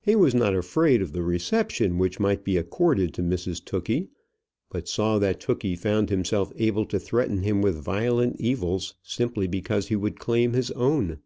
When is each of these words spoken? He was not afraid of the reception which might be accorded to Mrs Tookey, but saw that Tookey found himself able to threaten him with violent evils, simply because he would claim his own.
He 0.00 0.16
was 0.16 0.34
not 0.34 0.54
afraid 0.54 1.02
of 1.02 1.12
the 1.12 1.22
reception 1.22 1.98
which 1.98 2.18
might 2.18 2.44
be 2.44 2.56
accorded 2.56 3.12
to 3.12 3.22
Mrs 3.22 3.62
Tookey, 3.62 4.08
but 4.70 4.88
saw 4.88 5.18
that 5.18 5.38
Tookey 5.38 5.76
found 5.76 6.08
himself 6.08 6.50
able 6.56 6.86
to 6.86 6.98
threaten 6.98 7.42
him 7.42 7.60
with 7.60 7.76
violent 7.76 8.40
evils, 8.40 8.94
simply 9.02 9.46
because 9.46 9.88
he 9.88 9.96
would 9.96 10.18
claim 10.18 10.54
his 10.54 10.70
own. 10.70 11.18